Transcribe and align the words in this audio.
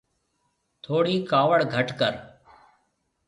ٿُوڙِي 0.83 1.15
ڪاوڙ 1.31 1.59
گهٽ 1.73 1.87
ڪر۔ 1.99 2.13